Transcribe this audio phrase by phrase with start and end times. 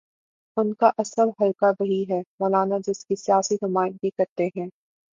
[0.57, 4.67] ان کا اصل حلقہ وہی ہے، مولانا جس کی سیاسی نمائندگی کرتے ہیں۔